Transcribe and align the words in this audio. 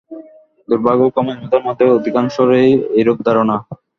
দুর্ভাগ্যক্রমে 0.69 1.33
আমাদের 1.35 1.61
মধ্যে 1.67 1.85
অধিকাংশেরই 1.97 2.69
এইরূপ 2.97 3.17
ধারণা। 3.27 3.55